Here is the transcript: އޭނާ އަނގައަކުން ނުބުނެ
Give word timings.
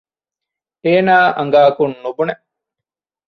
އޭނާ 0.83 1.15
އަނގައަކުން 1.37 1.95
ނުބުނެ 2.03 2.33